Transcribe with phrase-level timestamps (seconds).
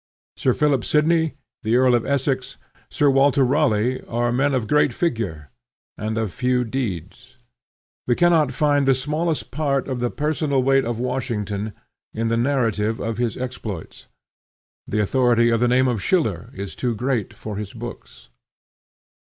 [0.35, 2.57] Sir Philip Sidney, the Earl of Essex,
[2.89, 5.51] Sir Walter Raleigh, are men of great figure
[5.95, 7.37] and of few deeds.
[8.07, 11.73] We cannot find the smallest part of the personal weight of Washington
[12.15, 14.07] in the narrative of his exploits.
[14.87, 18.29] The authority of the name of Schiller is too great for his books.